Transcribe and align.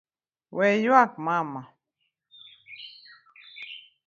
We 0.57 0.65
yuak 0.85 1.11
mama. 1.25 1.61